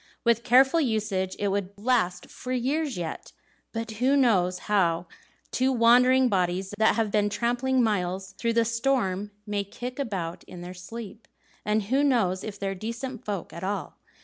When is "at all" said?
13.53-13.99